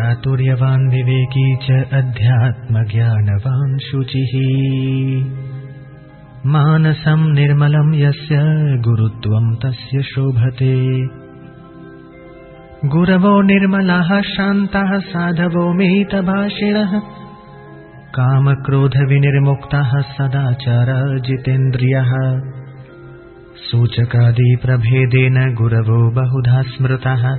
[0.00, 4.32] चातुर्यवान् विवेकी च अध्यात्मज्ञानवान् शुचिः।
[6.46, 8.36] मानसम् निर्मलम् यस्य
[8.80, 10.96] गुरुत्वम् तस्य शोभते।
[12.88, 16.98] गुरवो निर्मलाः शान्ताः साधवो मितभाषिणः
[18.14, 22.12] कामक्रोधविनिर्मुक्तः सदाचार जितेन्द्रियः।
[23.56, 27.38] सूचकादिप्रभेदेन गुरवो बहुधा स्मृतः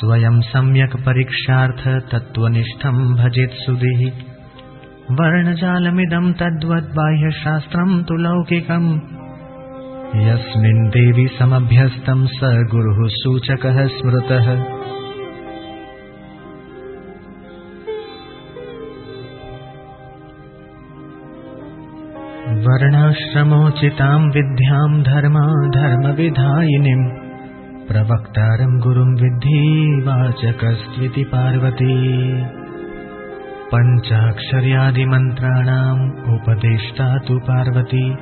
[0.00, 4.12] स्वयं सम्यक् परीक्षार्थ तत्त्वनिष्ठम् भजेत् सुधिः।
[5.10, 8.94] वर्णजालमिदम् तद्वद् बाह्यशास्त्रम् तु लौकिकम्।
[10.16, 14.64] यस्मिन् देवि समभ्यस्तम् स गुरुः सूचकः स्मृतः।
[22.54, 25.46] वर्णाश्रमोचिताम् विद्याम् धर्मा
[25.80, 27.19] धर्मविधायिनीम्
[27.90, 29.60] प्रवक्तारम् गुरुम् विद्धि
[30.06, 31.94] वाचकस्त्विति पार्वती
[33.72, 36.02] पञ्चाक्षर्यादिमन्त्राणाम्
[36.34, 38.16] उपदेष्टा तु पार्वती।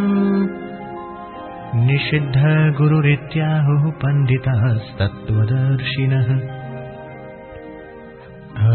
[1.86, 2.38] निषिद्ध
[2.80, 6.28] गुरुरित्याहुः पण्डितास्तत्त्वदर्शिनः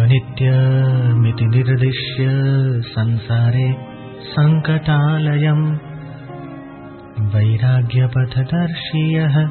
[0.09, 2.27] अनित्यमिति निर्दिश्य
[2.81, 3.77] संसारे
[4.21, 5.77] सङ्कटालयम्
[7.19, 9.49] वैराग्यपथदर्शीयः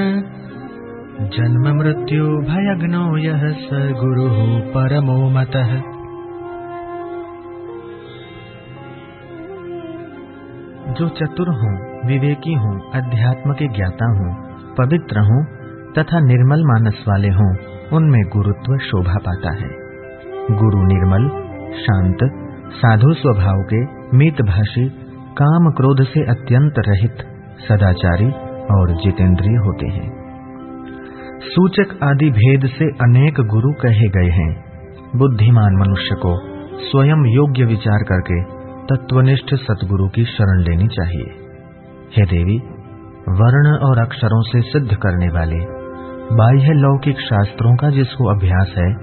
[1.21, 5.81] जन्ममृत्यु भयग्नो यः स गुरुः परमो मतः।
[10.93, 14.33] जो चतुर हों, विवेकी हों, अध्यात्म के ज्ञाता हों,
[14.75, 15.43] पवित्र हों,
[15.93, 17.55] तथा निर्मल मानस वाले हों,
[17.93, 19.69] उनमें गुरुत्व शोभा पाता है।
[20.51, 21.29] गुरु निर्मल,
[21.77, 22.17] शांत,
[22.73, 23.83] साधु स्वभाव के,
[24.17, 24.89] मितभाषी,
[25.41, 27.15] काम क्रोध से अत्यंत रहित,
[27.67, 28.31] सदाचारी
[28.65, 30.24] और जितेंद्रिय होते हैं।
[31.45, 34.65] सूचक आदि भेद से अनेक गुरु कहे गए हैं।
[35.15, 36.39] बुद्धिमान मनुष्य को
[36.79, 38.43] स्वयं योग्य विचार करके
[38.85, 41.31] तत्वनिष्ठ सतगुरु की शरण लेनी चाहिए।
[42.17, 42.57] हे देवी,
[43.29, 45.59] वर्ण और अक्षरों से सिद्ध करने वाले,
[46.35, 48.93] बाह्य लौकिक शास्त्रों का जिसको अभ्यास है,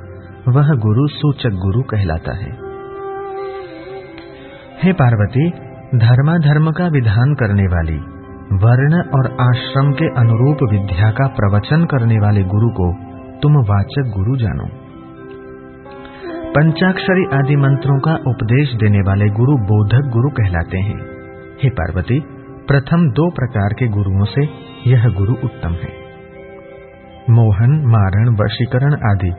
[0.49, 2.73] वह गुरु सूचक गुरु कहलाता है।
[4.83, 5.51] हे पार्वती,
[5.99, 8.22] धर्माधर्म का विधान करने वाली
[8.53, 12.93] वर्ण और आश्रम के अनुरूप विद्या का प्रवचन करने वाले गुरु को
[13.43, 14.69] तुम वाचक गुरु जानो।
[16.51, 21.01] पंचाक्षरी आदि मंत्रों का उपदेश देने वाले गुरु बोधक गुरु कहलाते हैं।
[21.63, 22.21] हे पार्वती,
[22.69, 24.49] प्रथम दो प्रकार के गुरुओं से
[24.91, 26.03] यह गुरु उत्तम है।
[27.31, 29.33] मोहन, मारण, वशीकरण आदि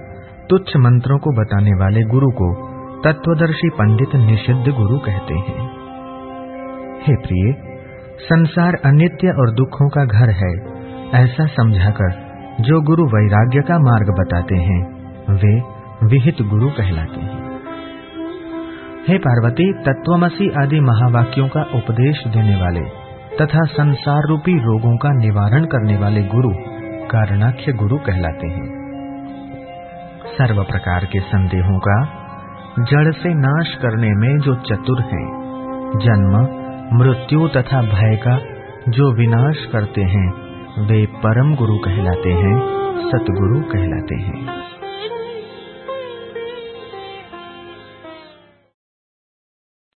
[0.50, 2.74] तुच्छ मंत्रों को बताने वाले गुरु को
[3.04, 5.70] तत्वदर्शी पंडित निषिद्ध गुरु कहते हैं।
[7.02, 7.73] हे प्रिय
[8.20, 10.54] संसार अनित्य और दुखों का घर है,
[11.24, 12.12] ऐसा समझाकर
[12.62, 14.82] जो गुरु वैराग्य का मार्ग बताते हैं,
[15.36, 15.62] वे
[16.08, 17.44] विहित गुरु कहलाते हैं।
[19.08, 23.04] हे पार्वती, तत्वमसी आदि महावाक्यों का उपदेश देने वाले
[23.42, 26.50] तथा संसार रूपी रोगों का निवारण करने वाले गुरु
[27.12, 28.84] कारणाख्य गुरु कहलाते हैं।
[30.38, 32.06] सर्व प्रकार के संदेहों का
[32.80, 35.28] जड़ से नाश करने में जो चतुर हैं,
[36.00, 36.63] जन्म
[36.94, 38.42] मृत्यु तथा भय का
[38.90, 40.34] जो विनाश करते हैं,
[40.88, 42.60] वे परम गुरु कहलाते हैं,
[43.10, 44.63] सतगुरु कहलाते हैं।